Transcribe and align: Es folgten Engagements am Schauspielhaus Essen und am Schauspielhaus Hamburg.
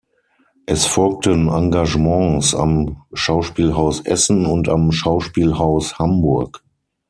Es 0.65 0.87
folgten 0.87 1.47
Engagements 1.47 2.55
am 2.55 3.03
Schauspielhaus 3.13 3.99
Essen 4.03 4.47
und 4.47 4.67
am 4.67 4.91
Schauspielhaus 4.91 5.99
Hamburg. 5.99 6.63